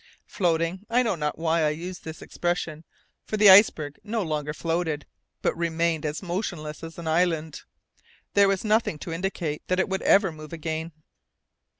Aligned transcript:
Floating? 0.25 0.83
I 0.89 1.03
know 1.03 1.13
not 1.13 1.37
why 1.37 1.61
I 1.63 1.69
use 1.69 1.99
this 1.99 2.23
expression, 2.23 2.83
for 3.23 3.37
the 3.37 3.51
iceberg 3.51 3.99
no 4.03 4.23
longer 4.23 4.51
floated, 4.51 5.05
but 5.43 5.55
remained 5.55 6.07
as 6.07 6.23
motionless 6.23 6.83
as 6.83 6.97
an 6.97 7.07
island. 7.07 7.61
There 8.33 8.47
was 8.47 8.65
nothing 8.65 8.97
to 8.97 9.13
indicate 9.13 9.61
that 9.67 9.79
it 9.79 9.89
would 9.89 10.01
ever 10.01 10.31
move 10.31 10.53
again. 10.53 10.91